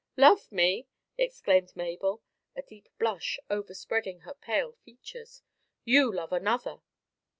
[0.17, 0.87] "Love me!"
[1.19, 2.23] exclaimed Mabel,
[2.55, 5.43] a deep blush overspreading her pale features.
[5.85, 6.81] "You love another."